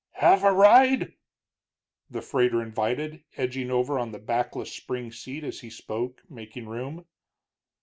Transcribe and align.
"Have 0.13 0.43
a 0.43 0.51
ride?" 0.51 1.13
the 2.09 2.23
freighter 2.23 2.59
invited, 2.59 3.23
edging 3.37 3.69
over 3.69 3.99
on 3.99 4.11
the 4.11 4.17
backless 4.17 4.73
spring 4.73 5.11
seat 5.11 5.43
as 5.43 5.59
he 5.59 5.69
spoke, 5.69 6.23
making 6.27 6.67
room. 6.67 7.05